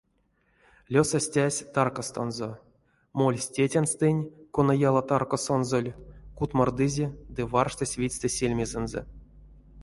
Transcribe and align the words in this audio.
Лёса 0.93 1.19
стясь 1.27 1.59
таркастонзо, 1.75 2.49
мольсь, 3.19 3.51
тетянстэнь, 3.55 4.23
кона 4.55 4.73
яла 4.89 5.01
таркасонзоль, 5.11 5.91
кутмордызе 6.37 7.07
ды 7.35 7.41
варштась 7.53 7.97
витьстэ 8.01 8.27
сельмезэнзэ. 8.37 9.01